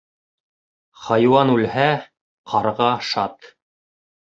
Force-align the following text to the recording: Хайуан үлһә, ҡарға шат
Хайуан 1.03 1.51
үлһә, 1.57 1.85
ҡарға 2.55 2.91
шат 3.13 3.55